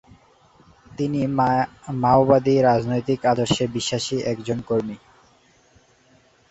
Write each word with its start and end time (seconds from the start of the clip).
তিনি 0.97 1.21
মাওবাদী 2.01 2.55
রাজনৈতিক 2.61 3.19
আদর্শে 3.25 3.65
বিশ্বাসী 3.75 4.17
একজন 4.31 4.59
কর্মী। 4.69 4.97